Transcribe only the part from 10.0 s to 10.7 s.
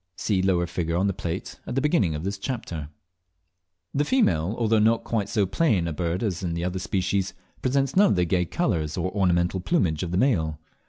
of the male.